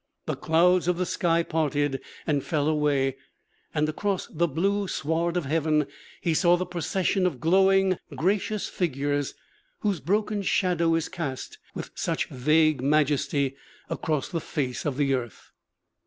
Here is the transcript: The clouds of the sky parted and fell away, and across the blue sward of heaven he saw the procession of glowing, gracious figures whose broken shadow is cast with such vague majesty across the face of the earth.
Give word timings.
The 0.25 0.35
clouds 0.35 0.87
of 0.87 0.97
the 0.97 1.05
sky 1.05 1.43
parted 1.43 2.01
and 2.25 2.43
fell 2.43 2.67
away, 2.67 3.17
and 3.71 3.87
across 3.87 4.25
the 4.25 4.47
blue 4.47 4.87
sward 4.87 5.37
of 5.37 5.45
heaven 5.45 5.85
he 6.21 6.33
saw 6.33 6.57
the 6.57 6.65
procession 6.65 7.27
of 7.27 7.39
glowing, 7.39 7.99
gracious 8.15 8.67
figures 8.67 9.35
whose 9.81 9.99
broken 9.99 10.41
shadow 10.41 10.95
is 10.95 11.07
cast 11.07 11.59
with 11.75 11.91
such 11.93 12.29
vague 12.29 12.81
majesty 12.81 13.55
across 13.91 14.27
the 14.27 14.41
face 14.41 14.87
of 14.87 14.97
the 14.97 15.13
earth. 15.13 15.51